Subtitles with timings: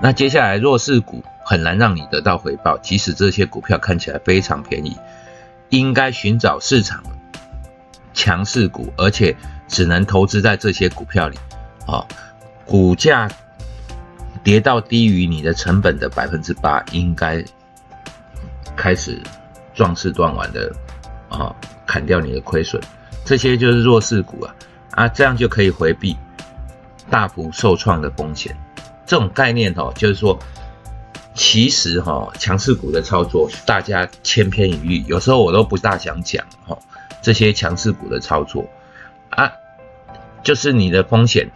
[0.00, 4.96] 那接下来弱势股很难让你得到回报，即使这些股票看起来非常便宜，
[5.70, 7.02] 应该寻找市场
[8.14, 11.36] 强势股，而且只能投资在这些股票里。
[11.86, 12.06] 啊，
[12.66, 13.28] 股价
[14.42, 17.42] 跌到低于你的成本的百分之八，应该
[18.76, 19.18] 开始
[19.74, 20.70] 壮士断腕的
[21.30, 21.54] 啊，
[21.86, 22.80] 砍掉你的亏损。
[23.24, 24.54] 这些就是弱势股啊，
[24.90, 26.16] 啊，这样就可以回避
[27.10, 28.54] 大幅受创的风险。
[29.08, 30.38] 这种概念哦，就是说，
[31.34, 36.78] 其实哈，强势股的操作大家千篇一律，有时候我都不大想讲哈，
[37.20, 38.64] 这些强势股的操作
[39.30, 39.50] 啊，
[40.44, 41.50] 就是你的风险。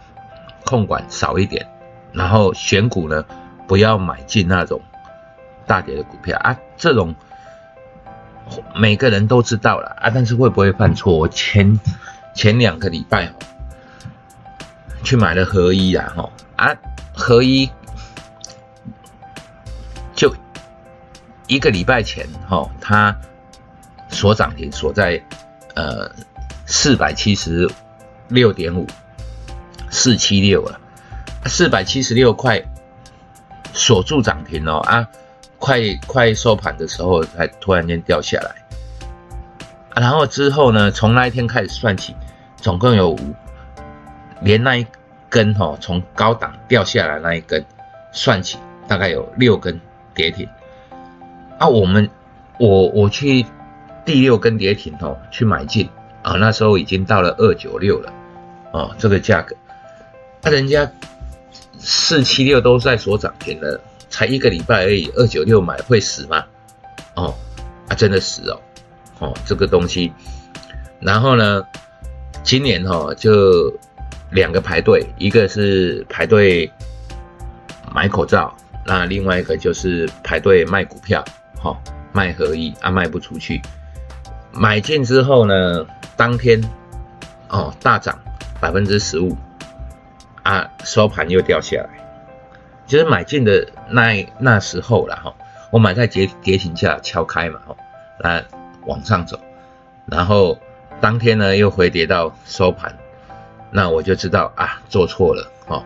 [0.65, 1.67] 控管少一点，
[2.13, 3.25] 然后选股呢，
[3.67, 4.81] 不要买进那种
[5.67, 6.57] 大跌的股票啊。
[6.77, 7.13] 这种
[8.73, 11.17] 每个人都知道了啊，但是会不会犯错？
[11.17, 11.77] 我前
[12.33, 13.29] 前两个礼拜
[15.03, 16.73] 去买了合一啊，哈啊
[17.23, 17.69] 合一
[20.13, 20.35] 就
[21.47, 23.15] 一个礼拜前哈，它
[24.09, 25.23] 所涨停锁在
[25.73, 26.11] 呃
[26.65, 27.69] 四百七十
[28.27, 28.85] 六点五。
[29.89, 30.79] 四七六啊，
[31.45, 32.59] 四百七十六块
[33.73, 35.07] 锁住涨停哦啊，
[35.59, 38.55] 快快收盘的时候才突然间掉下来，
[39.95, 42.15] 然后之后呢，从那一天开始算起，
[42.57, 43.35] 总共有五，
[44.41, 44.87] 连那一
[45.33, 47.65] 根哈从高档掉下来那一根
[48.11, 49.81] 算起，大概有六根
[50.13, 50.47] 跌停
[51.57, 51.67] 啊。
[51.67, 52.07] 我们
[52.59, 53.43] 我我去
[54.05, 55.89] 第六根跌停哦去买进
[56.21, 58.13] 啊，那时候已经到了二九六了
[58.73, 59.55] 哦，这个价格。
[60.43, 60.87] 那人家
[61.79, 63.81] 四七六都在所涨停了，
[64.11, 66.45] 才一个礼拜而已，二九六买会死吗？
[67.15, 67.33] 哦，
[67.89, 68.61] 啊，真的死哦，
[69.17, 70.13] 哦，这个东西。
[70.99, 71.65] 然后呢，
[72.43, 73.73] 今年哈就
[74.33, 76.69] 两个排队，一个是排队
[77.93, 78.53] 买口罩，
[78.85, 81.23] 那另外一个就是排队卖股票，
[81.55, 81.77] 哈，
[82.11, 83.61] 卖合一啊，卖不出去。
[84.51, 85.85] 买进之后呢，
[86.15, 86.61] 当天
[87.49, 88.19] 哦大涨
[88.59, 89.37] 百分之十五。
[90.43, 91.89] 啊，收盘又掉下来，
[92.85, 95.33] 就是买进的那那时候了哈。
[95.71, 97.73] 我买在跌跌停价敲开嘛，哈，
[98.19, 98.43] 那
[98.85, 99.39] 往上走，
[100.05, 100.59] 然后
[100.99, 102.93] 当天呢又回跌到收盘，
[103.73, 105.83] 那我就知道啊做错了哦。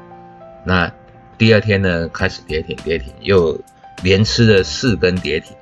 [0.65, 0.91] 那
[1.37, 3.57] 第二天呢开始跌停跌停，又
[4.03, 5.55] 连吃了四根跌停，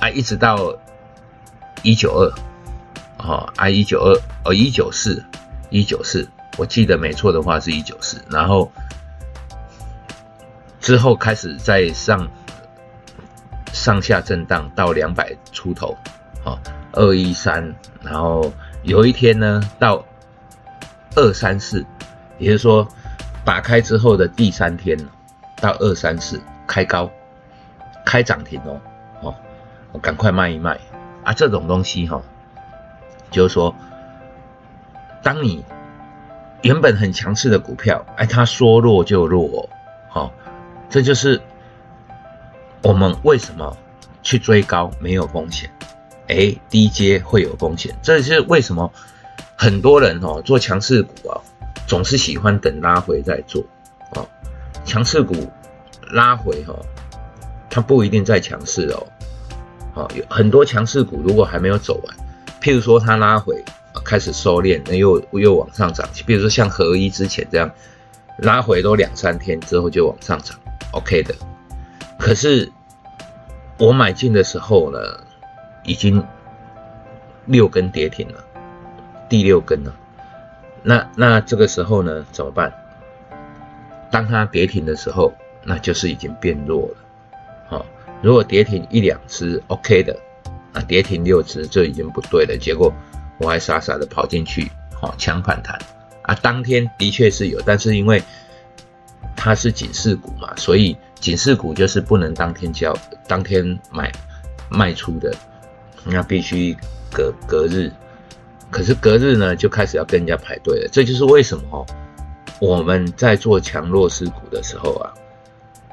[0.00, 0.76] 啊，一直到
[1.82, 2.32] 一九二，
[3.18, 5.24] 哦，啊一九二哦一九四
[5.70, 6.28] 一九四。
[6.58, 8.70] 我记得没错的话是一九四，然后
[10.80, 12.28] 之后开始在上
[13.72, 15.96] 上下震荡到两百出头，
[16.42, 16.58] 好
[16.92, 18.52] 二一三，然后
[18.82, 20.04] 有一天呢到
[21.16, 21.84] 二三四，
[22.38, 22.86] 也就是说
[23.44, 24.98] 打开之后的第三天
[25.60, 27.10] 到二三四开高
[28.04, 28.80] 开涨停哦，
[29.22, 29.34] 哦
[29.92, 30.78] 我赶快卖一卖
[31.24, 32.20] 啊这种东西哈，
[33.30, 33.74] 就是说
[35.22, 35.64] 当你。
[36.62, 39.66] 原本很强势的股票，哎，它说弱就弱，
[40.10, 40.30] 好，
[40.90, 41.40] 这就是
[42.82, 43.74] 我们为什么
[44.22, 45.70] 去追高没有风险，
[46.28, 48.92] 哎，低阶会有风险，这是为什么
[49.60, 51.36] 很多人哦做强势股啊，
[51.86, 53.62] 总是喜欢等拉回再做，
[54.14, 54.26] 哦，
[54.86, 55.34] 强势股
[56.12, 56.74] 拉回哈，
[57.68, 59.06] 它不一定再强势哦，
[59.96, 62.16] 哦，有很多强势股如果还没有走完，
[62.62, 63.62] 譬如说它拉回。
[64.04, 66.08] 开始收敛，那又又往上涨。
[66.24, 67.68] 比如说像合一之前这样
[68.38, 70.56] 拉回都两三天之后就往上涨
[70.92, 71.34] ，OK 的。
[72.16, 72.70] 可是
[73.78, 74.98] 我买进的时候呢，
[75.84, 76.24] 已经
[77.46, 78.44] 六根跌停了，
[79.30, 79.96] 第六根了。
[80.82, 82.70] 那那这个时候呢怎么办？
[84.10, 85.32] 当它跌停的时候，
[85.64, 86.96] 那就是已经变弱了。
[87.70, 87.86] 好，
[88.20, 90.14] 如果跌停一两只 OK 的，
[90.74, 92.58] 那跌停六只就已经不对了。
[92.60, 92.92] 结果。
[93.42, 95.78] 我还傻傻的跑进去，好抢反弹
[96.24, 96.34] 啊！
[96.42, 98.22] 当天的确是有，但是因为
[99.34, 102.94] 它是警示股嘛，所以警示股就是不能当天交、
[103.26, 104.12] 当天买
[104.68, 105.34] 卖出的，
[106.04, 106.76] 那必须
[107.10, 107.90] 隔隔日。
[108.70, 110.88] 可是隔日呢，就开始要跟人家排队了。
[110.92, 111.86] 这就是为什么
[112.60, 115.12] 我们在做强弱势股的时候啊，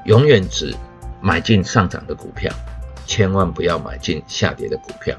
[0.04, 0.74] 永远只
[1.20, 2.52] 买进上涨的股票，
[3.04, 5.16] 千万不要买进下跌的股票，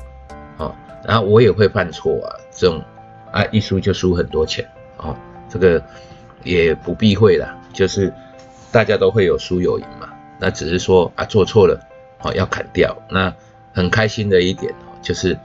[0.58, 0.74] 哦。
[1.06, 2.84] 然后我也会犯错啊，这种
[3.32, 4.68] 啊一输就输很多钱
[4.98, 5.16] 哦，
[5.50, 5.82] 这个
[6.44, 8.14] 也不避讳啦，就是
[8.72, 10.10] 大家都会有输有赢嘛。
[10.40, 11.80] 那只是说啊做错了，
[12.22, 12.96] 哦要砍掉。
[13.10, 13.34] 那
[13.74, 15.38] 很开心的一点哦，就是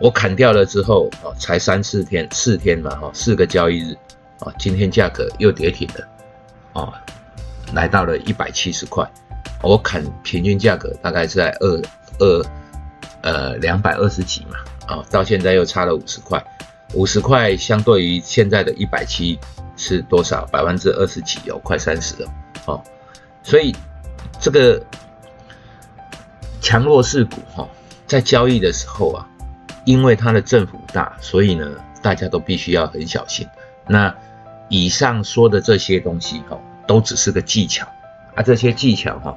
[0.00, 3.96] 我砍掉了之后哦，才三四天，四天嘛哈，四个交易日
[4.40, 6.92] 啊，今天价格又跌停了啊，
[7.72, 9.08] 来到了一百七十块，
[9.62, 11.82] 我砍平均价格大概是在二
[12.18, 12.46] 二
[13.22, 16.44] 呃两百二十几嘛，啊，到现在又差了五十块，
[16.92, 19.38] 五十块相对于现在的一百七
[19.78, 20.44] 是多少？
[20.52, 22.30] 百分之二十几哦，快三十了
[22.66, 22.82] 哦，
[23.42, 23.74] 所以
[24.38, 24.84] 这个
[26.60, 27.66] 强弱势股哈，
[28.06, 29.26] 在交易的时候啊，
[29.86, 31.66] 因为它的振幅大，所以呢，
[32.02, 33.48] 大家都必须要很小心。
[33.86, 34.14] 那
[34.68, 36.60] 以上说的这些东西哈。
[36.88, 37.84] 都只是个技巧
[38.36, 39.36] 啊，这些技巧哈，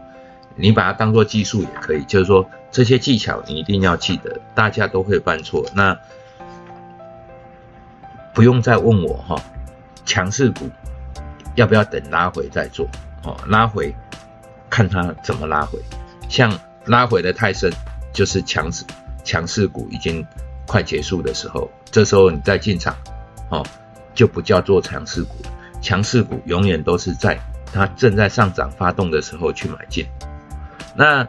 [0.56, 2.04] 你把它当做技术也可以。
[2.04, 5.66] 就是说，这些技巧你一定要记得，大家都会犯错。
[5.74, 5.98] 那
[8.36, 9.42] 不用再问我哈，
[10.06, 10.70] 强势股
[11.56, 12.88] 要不要等拉回再做？
[13.24, 13.96] 哦，拉回
[14.70, 15.80] 看它怎么拉回。
[16.30, 16.56] 像
[16.86, 17.74] 拉回的太深，
[18.14, 18.86] 就是强势
[19.24, 20.26] 强势股已经
[20.66, 22.96] 快结束的时候，这时候你再进场，
[23.50, 23.66] 哦，
[24.14, 25.36] 就不叫做强势股。
[25.82, 27.40] 强势股永远都是在
[27.72, 30.06] 它正在上涨发动的时候去买进。
[30.96, 31.26] 那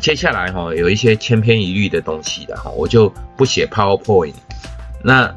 [0.00, 4.34] 接下来哈有一些千篇一律的东西的哈，我就不写 PowerPoint。
[5.02, 5.34] 那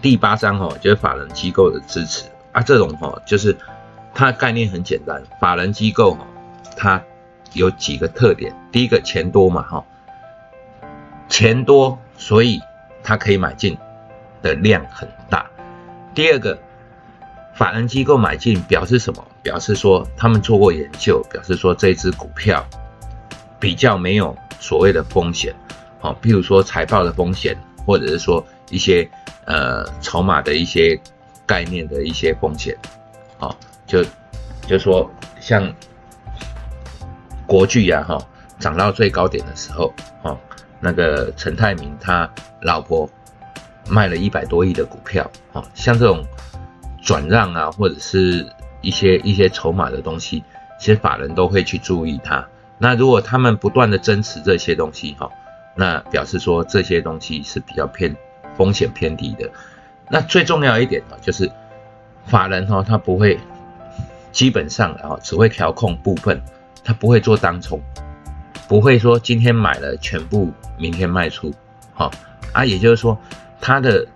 [0.00, 3.56] 第八章哈就是法人机构的支持啊，这种哈就是
[4.14, 6.26] 它的概念很简单，法人机构哈
[6.76, 7.02] 它
[7.52, 9.84] 有几个特点，第一个钱多嘛哈，
[11.28, 12.60] 钱多所以
[13.02, 13.76] 它可以买进
[14.42, 15.46] 的量很大。
[16.14, 16.58] 第二个。
[17.56, 19.24] 法人机构买进表示什么？
[19.42, 22.62] 表示说他们做过研究，表示说这只股票
[23.58, 25.54] 比较没有所谓的风险，
[25.98, 27.56] 好，譬如说财报的风险，
[27.86, 29.08] 或者是说一些
[29.46, 31.00] 呃筹码的一些
[31.46, 32.76] 概念的一些风险，
[33.38, 33.56] 好，
[33.86, 34.04] 就
[34.66, 35.72] 就说像
[37.46, 38.18] 国巨呀，哈，
[38.58, 39.90] 涨到最高点的时候，
[40.22, 40.38] 哈，
[40.80, 42.30] 那个陈泰明他
[42.62, 43.08] 老婆
[43.88, 46.24] 卖了一百多亿的股票，哈，像这种。
[47.02, 48.44] 转让啊，或者是
[48.80, 50.42] 一些一些筹码的东西，
[50.80, 52.44] 其实法人都会去注意它。
[52.78, 55.30] 那如果他们不断的增持这些东西，哈，
[55.76, 58.12] 那表示说这些东西是比较偏
[58.56, 59.48] 风险偏低的。
[60.10, 61.48] 那最重要一点呢，就是
[62.24, 63.38] 法人哈，他不会
[64.32, 66.42] 基本上啊，只会调控部分，
[66.82, 67.80] 他不会做当冲，
[68.68, 71.52] 不会说今天买了全部，明天卖出，
[71.94, 72.10] 好
[72.52, 73.18] 啊，也就是说
[73.60, 74.06] 他的。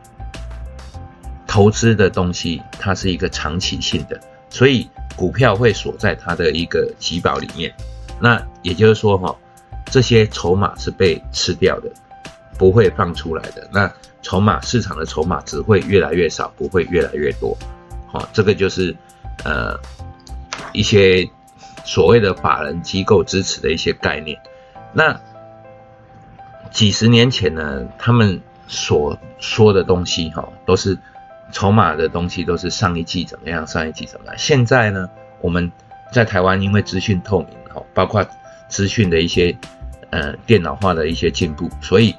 [1.53, 4.21] 投资的东西，它是一个长期性的，
[4.51, 7.75] 所以股票会锁在它的一个集保里面。
[8.21, 9.37] 那也就是说，哈，
[9.87, 11.91] 这些筹码是被吃掉的，
[12.57, 13.69] 不会放出来的。
[13.73, 13.93] 那
[14.23, 17.59] 筹码市场的筹码只会越来越少，不会越来越多。
[18.07, 18.95] 好，这个就是
[19.43, 19.77] 呃
[20.73, 21.29] 一些
[21.85, 24.39] 所谓的法人机构支持的一些概念。
[24.93, 25.21] 那
[26.71, 30.99] 几十年前呢，他们所说的东西，哈，都是。
[31.53, 34.35] 筹码的东西都是上一季怎么样，上一季怎么样？
[34.39, 35.11] 现在呢，
[35.41, 35.73] 我们
[36.13, 38.25] 在台湾因为资讯透明，哈，包括
[38.69, 39.59] 资讯的一些
[40.11, 42.15] 呃电脑化的一些进步，所以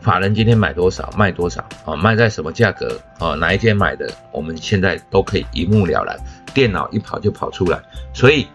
[0.00, 6.18] 法人今天买多少，卖多少，啊，卖在什么价格，啊，哪一天买的，我们现在都可以一目了然，
[6.52, 7.80] 电脑一跑就跑出来，
[8.12, 8.48] 所以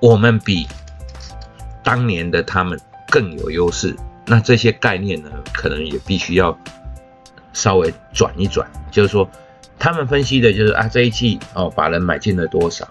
[0.00, 0.66] 我们比
[1.82, 2.78] 当年的他们
[3.08, 3.94] 更有优势。
[4.26, 6.58] 那这些概念呢，可能也必须要。
[7.54, 9.28] 稍微转一转，就是说，
[9.80, 12.86] 他们分析的就是啊，这一季哦，法人买进了多少？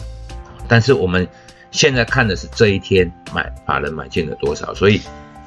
[0.67, 1.25] 但是我们
[1.72, 5.00] 现在看的是这一天买法人买进了多少，所以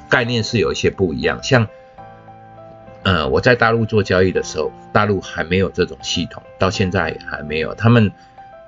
[0.09, 1.37] 概念是有一些不一样。
[1.43, 1.67] 像，
[3.03, 8.11] 呃，我在大陆做交易的时候，大陆还没有这种系统，到现在还没有，他们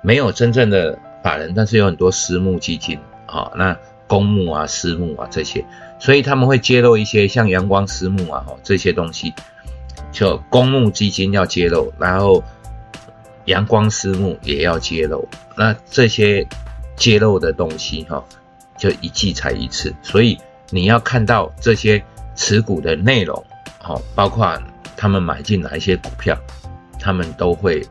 [0.02, 3.74] 没有真正的法人，但是有很多私募基金啊，那
[4.06, 5.64] 公募啊、私募啊这些，
[5.98, 9.32] 所以他们会揭露一些像阳光私募啊这些东西。
[10.12, 12.44] 就公募基金要揭露，然后
[13.46, 15.26] 阳光私募也要揭露，
[15.56, 16.46] 那这些
[16.94, 18.22] 揭露的东西哈，
[18.76, 20.38] 就一季才一次，所以
[20.70, 22.00] 你要看到这些
[22.36, 23.44] 持股的内容，
[23.78, 24.56] 好，包括
[24.96, 26.38] 他们买进哪一些股票，
[27.00, 27.84] 他们都会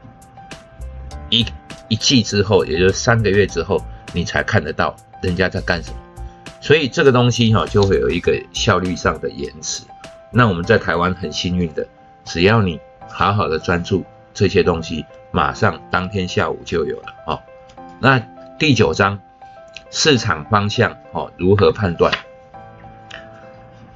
[1.29, 1.45] 一
[1.93, 3.79] 一季之后，也就是三个月之后，
[4.13, 5.97] 你才看得到人家在干什么，
[6.59, 9.83] 所以这个东西哈，就会有一个效率上的延迟。
[10.31, 11.85] 那我们在台湾很幸运的。
[12.25, 17.39] 只要你好好的专注这些东西，马上当天下午就有了哦。
[17.99, 18.17] 那
[18.57, 19.19] 第九章
[19.91, 22.11] 市场方向哦，如何判断？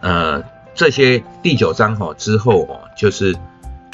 [0.02, 0.44] 呃，
[0.76, 3.36] 这些第九章哈之后哦，就是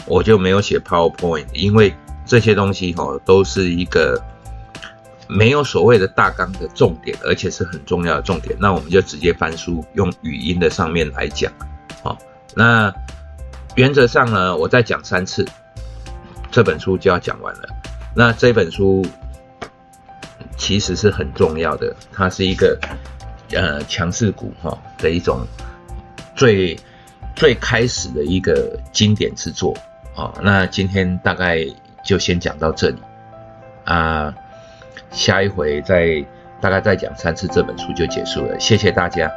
[0.07, 4.21] 我就没有写 PowerPoint，因为这些东西哈都是一个
[5.27, 8.55] 没有所谓的大纲的重点，而且是很重要的重点。
[8.59, 11.51] 那我们就直接翻书，用语音的上面来讲，
[12.03, 12.17] 好，
[12.55, 12.93] 那。
[13.75, 15.43] 原则上呢，我再讲三次，
[16.51, 17.61] 这本书就要讲完了。
[18.15, 19.03] 那这本书
[20.55, 22.77] 其实是很重要的，它是一个
[23.49, 25.41] 呃强势股哈的一种
[26.35, 26.79] 最
[27.35, 29.75] 最开始的一个经典之作
[30.15, 30.31] 啊。
[30.43, 31.65] 那今天大概
[32.03, 32.97] 就先讲到这里
[33.85, 34.33] 啊，
[35.11, 36.23] 下一回再
[36.61, 39.31] 大概再讲三次这本书就结束了，谢谢大家。